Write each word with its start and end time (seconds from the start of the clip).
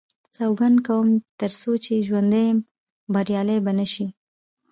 سوګند 0.35 0.77
کوم 0.87 1.07
تر 1.39 1.51
څو 1.59 1.71
چې 1.83 1.93
ژوندی 2.07 2.43
یم 2.49 2.57
بریالی 3.13 3.57
به 3.65 3.71
نه 3.79 3.85
شي. 3.93 4.07